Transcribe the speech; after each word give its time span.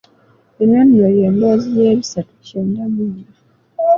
Eno 0.61 0.79
nno 0.85 1.07
y'emboozi 1.17 1.69
ey'ebisatu 1.83 2.33
kyenda 2.45 2.83
mu 2.93 3.03
nnya. 3.09 3.29